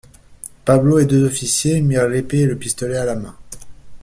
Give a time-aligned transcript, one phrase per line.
[0.65, 3.35] Pablo et deux officiers mirent l’épée et le pistolet à la main.